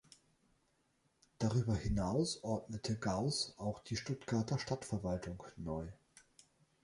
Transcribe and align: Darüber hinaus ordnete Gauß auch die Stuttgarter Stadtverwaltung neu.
Darüber 1.37 1.75
hinaus 1.75 2.43
ordnete 2.43 2.95
Gauß 2.97 3.59
auch 3.59 3.83
die 3.83 3.95
Stuttgarter 3.97 4.57
Stadtverwaltung 4.57 5.43
neu. 5.57 5.85